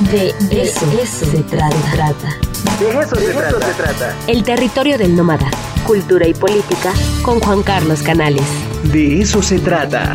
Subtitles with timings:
[0.00, 2.28] De eso, se trata.
[2.78, 4.16] De eso, se, trata.
[4.28, 5.50] El territorio del nómada.
[5.84, 6.92] Cultura y política
[7.22, 8.44] con Juan Carlos Canales.
[8.92, 10.14] De eso se trata.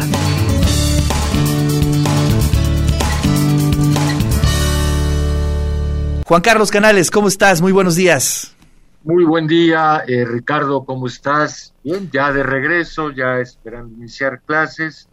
[6.25, 7.61] Juan Carlos Canales, ¿cómo estás?
[7.61, 8.55] Muy buenos días.
[9.03, 11.73] Muy buen día, eh, Ricardo, ¿cómo estás?
[11.83, 15.09] Bien, ya de regreso, ya esperando iniciar clases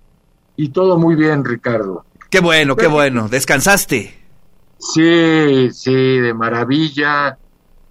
[0.55, 2.05] y todo muy bien, Ricardo.
[2.31, 3.29] Qué bueno, qué bueno.
[3.29, 4.20] ¿Descansaste?
[4.81, 7.39] Sí, sí, de maravilla.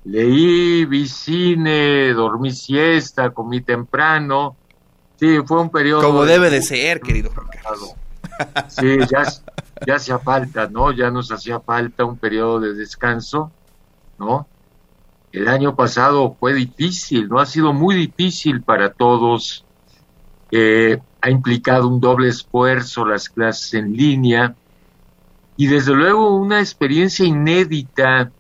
[0.06, 4.56] Leí, vi cine, dormí siesta, comí temprano.
[5.18, 6.02] Sí, fue un periodo...
[6.02, 7.94] Como debe de ser, querido Juan Carlos.
[8.70, 9.24] Sí, ya,
[9.86, 10.92] ya hacía falta, ¿no?
[10.92, 13.52] Ya nos hacía falta un periodo de descanso,
[14.18, 14.48] ¿no?
[15.32, 17.40] El año pasado fue difícil, ¿no?
[17.40, 19.66] Ha sido muy difícil para todos.
[20.52, 24.56] Eh, ha implicado un doble esfuerzo las clases en línea
[25.60, 28.32] y desde luego una experiencia inédita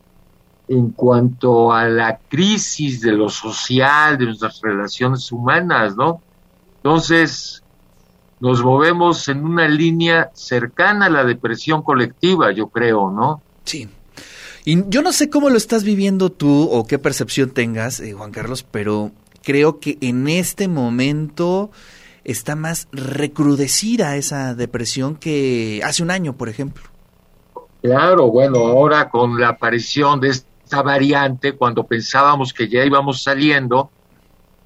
[0.69, 6.21] en cuanto a la crisis de lo social, de nuestras relaciones humanas, ¿no?
[6.77, 7.61] Entonces,
[8.39, 13.41] nos movemos en una línea cercana a la depresión colectiva, yo creo, ¿no?
[13.65, 13.89] Sí.
[14.63, 18.31] Y yo no sé cómo lo estás viviendo tú o qué percepción tengas, eh, Juan
[18.31, 19.11] Carlos, pero
[19.43, 21.69] creo que en este momento
[22.23, 26.83] está más recrudecida esa depresión que hace un año, por ejemplo.
[27.81, 33.89] Claro, bueno, ahora con la aparición de esta variante, cuando pensábamos que ya íbamos saliendo,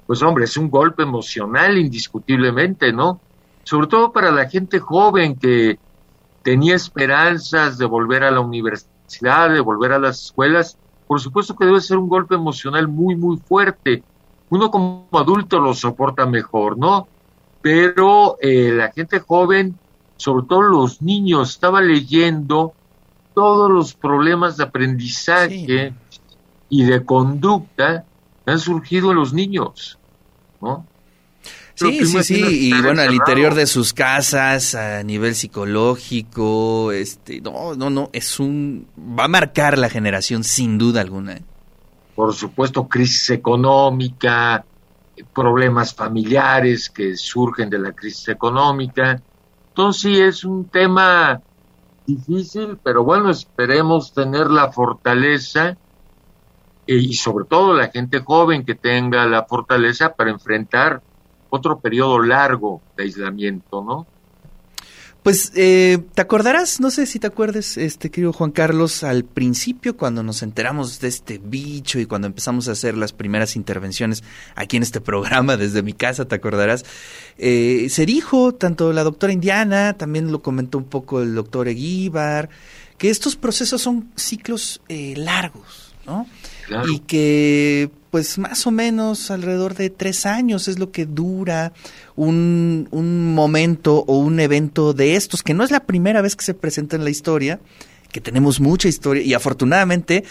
[0.06, 3.20] pues hombre, es un golpe emocional indiscutiblemente, ¿no?
[3.62, 5.78] Sobre todo para la gente joven que
[6.42, 11.66] tenía esperanzas de volver a la universidad, de volver a las escuelas, por supuesto que
[11.66, 14.02] debe ser un golpe emocional muy, muy fuerte.
[14.50, 17.06] Uno como adulto lo soporta mejor, ¿no?
[17.62, 19.78] Pero eh, la gente joven,
[20.16, 22.74] sobre todo los niños, estaba leyendo
[23.34, 25.92] todos los problemas de aprendizaje
[26.68, 28.04] y de conducta
[28.46, 29.98] han surgido en los niños,
[30.60, 30.86] ¿no?
[31.76, 37.74] Sí, sí, sí, y bueno, al interior de sus casas, a nivel psicológico, este, no,
[37.74, 41.40] no, no, es un, va a marcar la generación sin duda alguna.
[42.14, 44.64] Por supuesto, crisis económica,
[45.34, 49.20] problemas familiares que surgen de la crisis económica.
[49.68, 51.40] Entonces sí, es un tema
[52.06, 55.76] difícil, pero bueno, esperemos tener la fortaleza
[56.86, 61.02] eh, y sobre todo la gente joven que tenga la fortaleza para enfrentar
[61.50, 64.06] otro periodo largo de aislamiento, ¿no?
[65.24, 69.96] Pues eh, te acordarás, no sé si te acuerdes, este querido Juan Carlos, al principio
[69.96, 74.22] cuando nos enteramos de este bicho y cuando empezamos a hacer las primeras intervenciones
[74.54, 76.84] aquí en este programa desde mi casa, te acordarás,
[77.38, 82.50] eh, se dijo tanto la doctora Indiana, también lo comentó un poco el doctor Eguíbar,
[82.98, 86.26] que estos procesos son ciclos eh, largos, ¿no?
[86.88, 91.72] Y que pues más o menos alrededor de tres años es lo que dura
[92.14, 96.44] un, un, momento o un evento de estos, que no es la primera vez que
[96.44, 97.58] se presenta en la historia,
[98.12, 100.22] que tenemos mucha historia y afortunadamente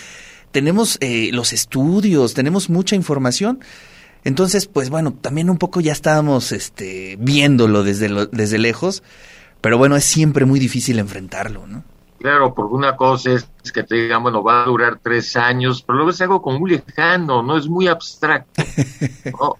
[0.53, 3.59] tenemos eh, los estudios, tenemos mucha información.
[4.23, 9.03] Entonces, pues bueno, también un poco ya estábamos este, viéndolo desde, lo, desde lejos,
[9.59, 11.83] pero bueno, es siempre muy difícil enfrentarlo, ¿no?
[12.23, 15.97] Claro, porque una cosa es que te digan, bueno, va a durar tres años, pero
[15.97, 18.63] luego es algo como muy lejano, no es muy abstracto.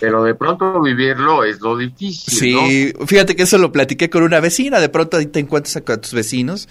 [0.00, 2.34] Pero de pronto vivirlo es lo difícil.
[2.34, 5.96] Sí, fíjate que eso lo platiqué con una vecina, de pronto ahí te encuentras a
[6.00, 6.68] tus vecinos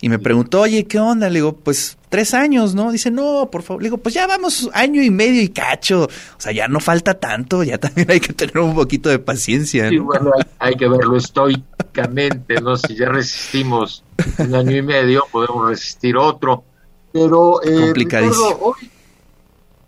[0.00, 1.28] y me preguntó, oye, ¿qué onda?
[1.28, 2.92] Le digo, pues tres años, ¿no?
[2.92, 3.82] Dice, no, por favor.
[3.82, 6.04] Le digo, pues ya vamos año y medio y cacho.
[6.04, 9.84] O sea, ya no falta tanto, ya también hay que tener un poquito de paciencia.
[9.84, 9.90] ¿no?
[9.90, 12.76] Sí, bueno, hay, que verlo estoicamente, ¿no?
[12.76, 14.04] Si ya resistimos
[14.38, 16.64] un año y medio, podemos resistir otro.
[17.12, 18.90] Pero, eh, Ricardo, hoy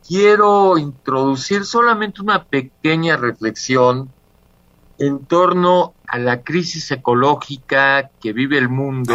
[0.07, 4.11] quiero introducir solamente una pequeña reflexión
[4.99, 9.15] en torno a la crisis ecológica que vive el mundo.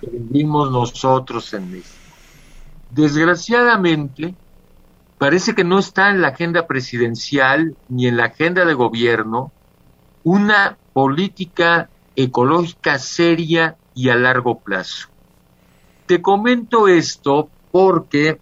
[0.00, 1.94] Que vivimos nosotros en México.
[2.90, 4.34] Desgraciadamente,
[5.18, 9.52] parece que no está en la agenda presidencial ni en la agenda de gobierno
[10.24, 15.08] una política ecológica seria y a largo plazo.
[16.06, 18.40] Te comento esto porque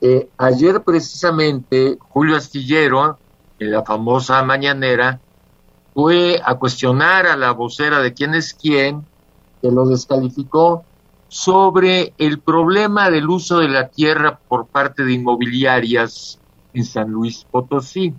[0.00, 3.18] eh, ayer precisamente Julio Astillero,
[3.58, 5.20] en la famosa mañanera,
[5.92, 9.04] fue a cuestionar a la vocera de quién es quién
[9.60, 10.84] que lo descalificó
[11.28, 16.38] sobre el problema del uso de la tierra por parte de inmobiliarias
[16.72, 18.14] en San Luis Potosí.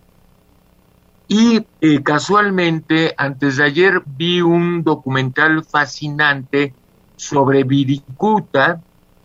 [1.33, 6.73] Y eh, casualmente, antes de ayer vi un documental fascinante
[7.15, 8.81] sobre Viricuta,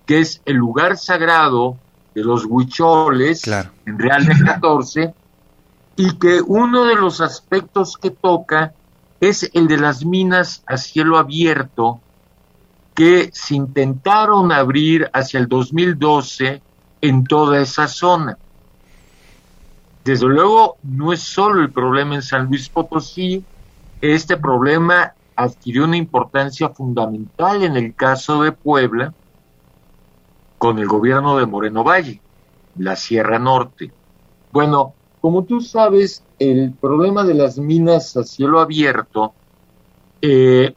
[0.06, 1.76] que es el lugar sagrado
[2.14, 3.43] de los huicholes
[3.87, 5.14] en Real de 14,
[5.97, 8.73] y que uno de los aspectos que toca
[9.19, 12.00] es el de las minas a cielo abierto
[12.94, 16.62] que se intentaron abrir hacia el 2012
[17.00, 18.38] en toda esa zona.
[20.06, 23.44] Desde luego, no es solo el problema en San Luis Potosí,
[24.00, 29.12] este problema adquirió una importancia fundamental en el caso de Puebla
[30.58, 32.20] con el gobierno de Moreno Valle,
[32.79, 33.91] la Sierra Norte.
[34.53, 39.35] Bueno, como tú sabes, el problema de las minas a cielo abierto
[40.23, 40.73] eh,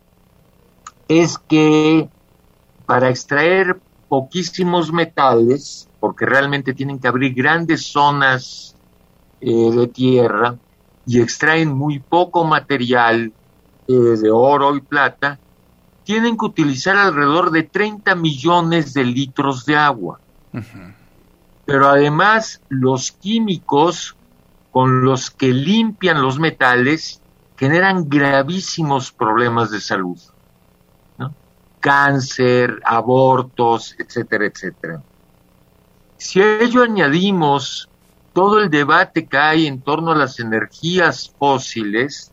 [1.07, 2.09] es que
[2.87, 8.75] para extraer poquísimos metales, porque realmente tienen que abrir grandes zonas
[9.41, 10.55] eh, de tierra
[11.05, 13.31] y extraen muy poco material
[13.87, 15.39] eh, de oro y plata,
[16.03, 20.19] tienen que utilizar alrededor de 30 millones de litros de agua.
[21.65, 24.15] Pero además los químicos
[24.71, 27.21] con los que limpian los metales
[27.57, 30.17] generan gravísimos problemas de salud.
[31.79, 35.01] Cáncer, abortos, etcétera, etcétera.
[36.17, 37.88] Si a ello añadimos
[38.39, 42.31] todo el debate que hay en torno a las energías fósiles,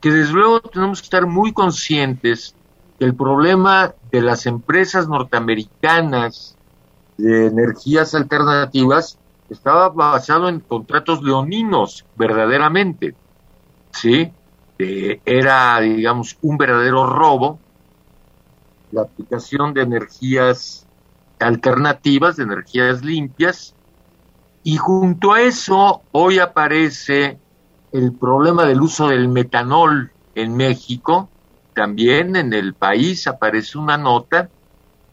[0.00, 2.54] que desde luego tenemos que estar muy conscientes
[2.98, 6.56] que el problema de las empresas norteamericanas
[7.18, 9.18] de energías alternativas
[9.50, 13.14] estaba basado en contratos leoninos, verdaderamente.
[13.90, 14.32] ¿Sí?
[14.78, 17.58] Era, digamos, un verdadero robo
[18.90, 20.86] la aplicación de energías
[21.38, 23.74] alternativas, de energías limpias,
[24.64, 27.38] y junto a eso hoy aparece
[27.92, 31.28] el problema del uso del metanol en México,
[31.74, 34.48] también en el país aparece una nota,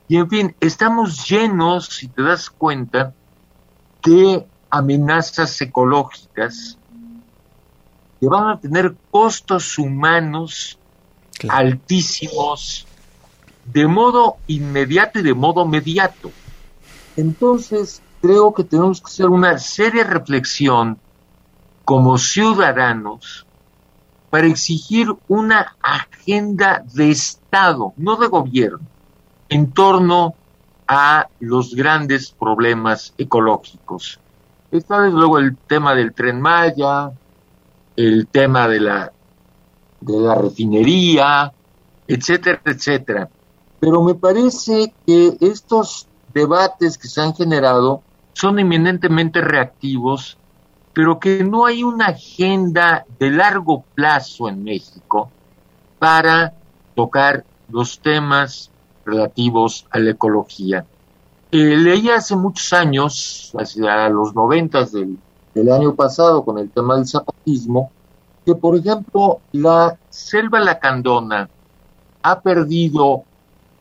[0.08, 3.14] y en fin, estamos llenos, si te das cuenta,
[4.04, 6.78] de amenazas ecológicas
[8.20, 10.78] que van a tener costos humanos
[11.48, 12.86] altísimos
[13.66, 16.32] de modo inmediato y de modo mediato.
[17.16, 21.00] Entonces, creo que tenemos que hacer una seria reflexión
[21.86, 23.46] como ciudadanos
[24.30, 28.86] para exigir una agenda de Estado, no de gobierno,
[29.50, 30.36] en torno
[30.88, 34.20] a los grandes problemas ecológicos.
[34.72, 37.12] Está desde luego el tema del tren Maya,
[37.96, 39.12] el tema de la,
[40.02, 41.52] de la refinería,
[42.08, 43.30] etcétera, etcétera.
[43.80, 48.04] Pero me parece que estos debates que se han generado
[48.40, 50.38] son eminentemente reactivos,
[50.94, 55.30] pero que no hay una agenda de largo plazo en México
[56.00, 56.54] para
[56.96, 58.72] tocar los temas
[59.06, 60.86] relativos a la ecología.
[61.52, 65.18] Eh, leí hace muchos años, hacia los noventas del,
[65.70, 67.92] año pasado, con el tema del zapatismo,
[68.46, 71.50] que por ejemplo la selva lacandona
[72.22, 73.24] ha perdido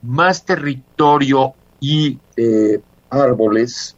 [0.02, 3.94] más territorio y eh, árboles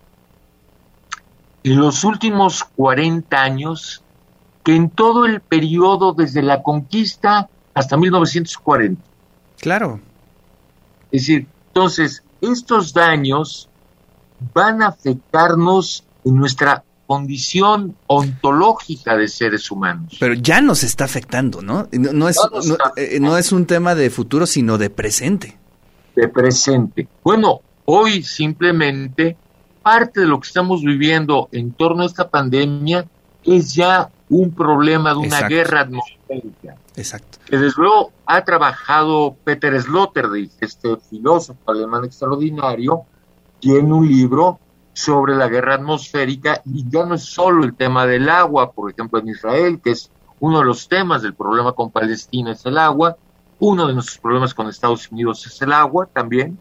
[1.65, 4.03] en los últimos 40 años
[4.65, 9.03] que en todo el periodo desde la conquista hasta 1940.
[9.61, 10.01] Claro.
[11.11, 13.69] Es decir, entonces, estos daños
[14.55, 20.17] van a afectarnos en nuestra condición ontológica de seres humanos.
[20.21, 21.89] Pero ya nos está afectando, ¿no?
[21.91, 22.39] No, es,
[22.97, 25.59] eh, no, es un tema de futuro, sino de presente.
[26.15, 27.09] De presente.
[27.25, 29.37] Bueno, hoy simplemente
[29.83, 33.07] parte de lo que estamos viviendo en torno a esta pandemia
[33.45, 36.77] es ya un problema de una guerra atmosférica.
[36.97, 37.39] Exacto.
[37.47, 43.03] Que desde luego ha trabajado Peter Sloterdijk, este filósofo alemán extraordinario,
[43.59, 44.61] tiene un libro
[44.93, 49.19] sobre la guerra atmosférica y ya no es solo el tema del agua, por ejemplo
[49.19, 50.11] en Israel, que es
[50.41, 53.17] uno de los temas del problema con Palestina es el agua,
[53.59, 56.59] uno de nuestros problemas con Estados Unidos es el agua también.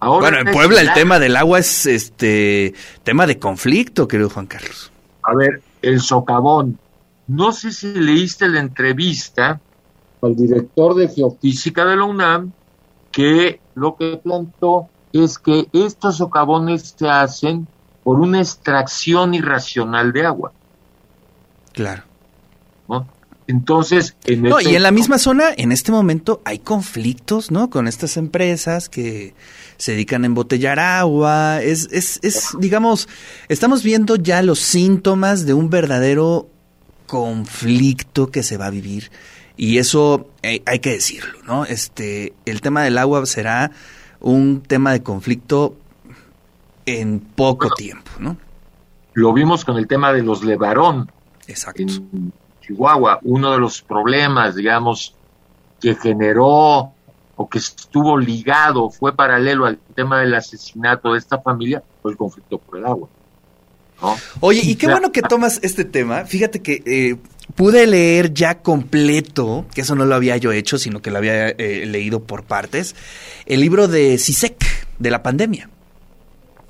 [0.00, 4.46] Ahora bueno, en Puebla el, tema del agua es este tema de conflicto, querido Juan
[4.46, 4.92] Carlos.
[5.22, 6.78] A ver, el socavón.
[7.26, 9.60] No sé si leíste la entrevista
[10.22, 12.52] al director de geofísica de la UNAM
[13.10, 17.66] que lo que plantó es que estos socavones se hacen
[18.04, 20.52] por una extracción irracional de agua.
[21.72, 22.02] Claro.
[23.48, 27.70] Entonces, en no, y en la misma zona, en este momento, hay conflictos, ¿no?
[27.70, 29.34] Con estas empresas que
[29.76, 31.62] se dedican a embotellar agua.
[31.62, 33.08] Es, es, es, digamos,
[33.48, 36.48] estamos viendo ya los síntomas de un verdadero
[37.06, 39.10] conflicto que se va a vivir
[39.56, 41.64] Y eso eh, hay que decirlo, ¿no?
[41.64, 43.70] Este, el tema del agua será
[44.20, 45.76] un tema de conflicto
[46.84, 48.36] en poco tiempo, ¿no?
[49.14, 51.10] Lo vimos con el tema de los Levarón.
[51.46, 51.82] Exacto.
[51.82, 52.32] En
[52.66, 55.14] Chihuahua, uno de los problemas, digamos,
[55.80, 56.92] que generó
[57.38, 62.16] o que estuvo ligado, fue paralelo al tema del asesinato de esta familia, fue el
[62.16, 63.08] conflicto por el agua.
[64.40, 66.24] Oye, y qué bueno que tomas este tema.
[66.24, 67.16] Fíjate que eh,
[67.54, 71.48] pude leer ya completo, que eso no lo había yo hecho, sino que lo había
[71.48, 72.94] eh, leído por partes,
[73.46, 74.56] el libro de CISEC,
[74.98, 75.70] de la pandemia.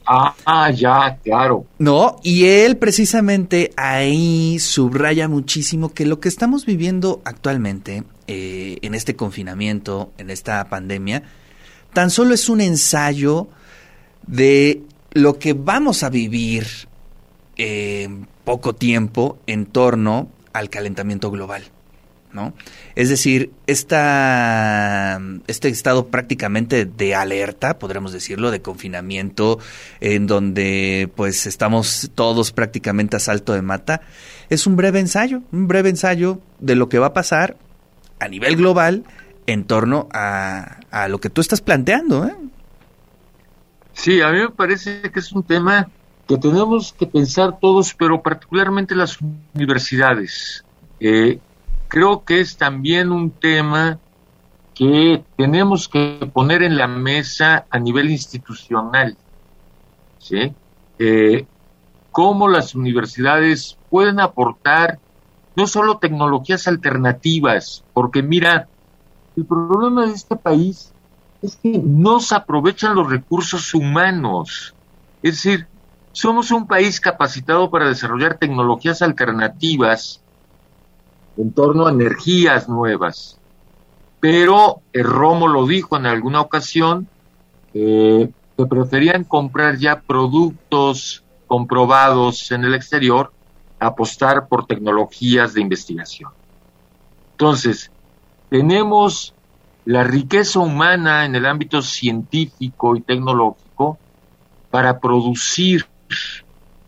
[0.07, 1.67] Ah, ya, claro.
[1.79, 8.95] No, y él precisamente ahí subraya muchísimo que lo que estamos viviendo actualmente eh, en
[8.95, 11.25] este confinamiento, en esta pandemia,
[11.93, 13.49] tan solo es un ensayo
[14.27, 14.83] de
[15.13, 16.67] lo que vamos a vivir
[17.57, 21.65] en poco tiempo en torno al calentamiento global.
[22.33, 22.54] ¿No?
[22.95, 29.59] Es decir, esta, este estado prácticamente de alerta, podremos decirlo, de confinamiento,
[30.00, 34.02] en donde pues estamos todos prácticamente a salto de mata,
[34.49, 37.56] es un breve ensayo, un breve ensayo de lo que va a pasar
[38.21, 39.04] a nivel global
[39.47, 42.26] en torno a, a lo que tú estás planteando.
[42.26, 42.35] ¿eh?
[43.92, 45.88] Sí, a mí me parece que es un tema
[46.26, 49.18] que tenemos que pensar todos, pero particularmente las
[49.54, 50.64] universidades.
[50.99, 51.38] Eh,
[51.88, 53.99] creo que es también un tema
[54.75, 59.16] que tenemos que poner en la mesa a nivel institucional.
[60.19, 60.52] ¿sí?
[60.99, 61.47] Eh,
[62.12, 64.99] cómo las universidades pueden aportar
[65.55, 68.69] no solo tecnologías alternativas, porque mira,
[69.37, 70.93] el problema de este país
[71.40, 74.75] es que no se aprovechan los recursos humanos.
[75.23, 75.66] Es decir,
[76.12, 80.23] somos un país capacitado para desarrollar tecnologías alternativas
[81.37, 83.38] en torno a energías nuevas.
[84.21, 87.09] Pero el Romo lo dijo en alguna ocasión,
[87.75, 93.33] eh, que preferían comprar ya productos comprobados en el exterior,
[93.78, 96.31] apostar por tecnologías de investigación.
[97.33, 97.90] Entonces,
[98.49, 99.35] tenemos
[99.85, 103.99] la riqueza humana en el ámbito científico y tecnológico
[104.71, 105.87] para producir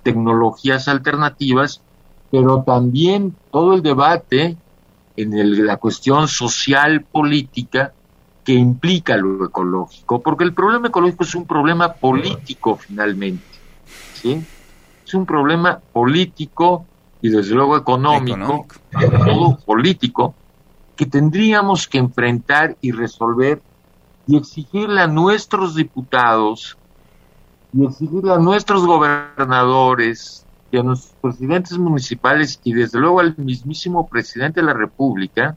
[0.02, 1.82] tecnologías alternativas,
[2.30, 4.56] pero también todo el debate
[5.16, 7.92] en la cuestión social política
[8.44, 13.44] que implica lo ecológico, porque el problema ecológico es un problema político finalmente,
[14.14, 14.42] ¿sí?
[15.06, 16.86] Es un problema político
[17.20, 18.66] y desde luego económico,
[19.24, 20.34] todo político,
[20.96, 23.60] que tendríamos que enfrentar y resolver
[24.26, 26.76] y exigirle a nuestros diputados
[27.72, 34.06] y exigirle a nuestros gobernadores y a nuestros presidentes municipales y desde luego al mismísimo
[34.06, 35.56] presidente de la República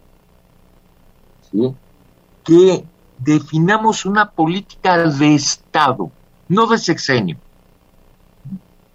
[2.44, 2.86] que
[3.18, 6.12] definamos una política de Estado,
[6.48, 7.38] no de sexenio,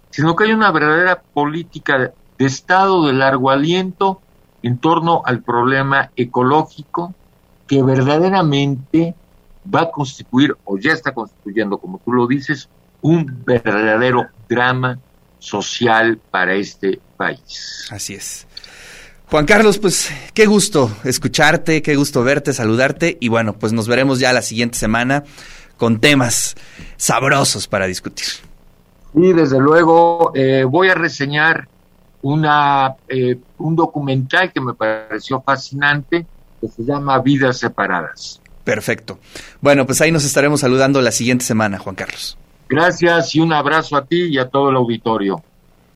[0.09, 4.19] sino que hay una verdadera política de Estado de largo aliento
[4.63, 7.13] en torno al problema ecológico
[7.67, 9.13] que verdaderamente
[9.73, 12.69] va a constituir o ya está constituyendo, como tú lo dices,
[13.01, 14.97] un verdadero drama
[15.39, 17.87] social para este país.
[17.89, 18.47] Así es.
[19.29, 24.19] Juan Carlos, pues qué gusto escucharte, qué gusto verte, saludarte y bueno, pues nos veremos
[24.19, 25.25] ya la siguiente semana
[25.75, 26.55] con temas
[26.95, 28.27] sabrosos para discutir.
[29.13, 31.67] Y desde luego eh, voy a reseñar
[32.21, 36.25] una, eh, un documental que me pareció fascinante
[36.61, 38.41] que se llama Vidas Separadas.
[38.63, 39.19] Perfecto.
[39.61, 42.37] Bueno, pues ahí nos estaremos saludando la siguiente semana, Juan Carlos.
[42.69, 45.41] Gracias y un abrazo a ti y a todo el auditorio.